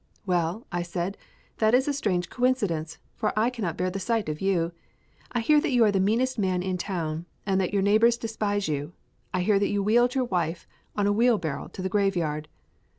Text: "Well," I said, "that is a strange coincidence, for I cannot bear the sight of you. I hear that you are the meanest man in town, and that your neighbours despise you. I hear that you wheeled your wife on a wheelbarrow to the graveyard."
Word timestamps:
"Well," 0.25 0.65
I 0.71 0.81
said, 0.81 1.15
"that 1.59 1.75
is 1.75 1.87
a 1.87 1.93
strange 1.93 2.31
coincidence, 2.31 2.97
for 3.15 3.37
I 3.37 3.51
cannot 3.51 3.77
bear 3.77 3.91
the 3.91 3.99
sight 3.99 4.29
of 4.29 4.41
you. 4.41 4.71
I 5.31 5.41
hear 5.41 5.61
that 5.61 5.69
you 5.69 5.83
are 5.83 5.91
the 5.91 5.99
meanest 5.99 6.39
man 6.39 6.63
in 6.63 6.79
town, 6.79 7.27
and 7.45 7.61
that 7.61 7.71
your 7.71 7.83
neighbours 7.83 8.17
despise 8.17 8.67
you. 8.67 8.93
I 9.31 9.41
hear 9.41 9.59
that 9.59 9.69
you 9.69 9.83
wheeled 9.83 10.15
your 10.15 10.25
wife 10.25 10.67
on 10.95 11.05
a 11.05 11.13
wheelbarrow 11.13 11.67
to 11.73 11.83
the 11.83 11.87
graveyard." 11.87 12.47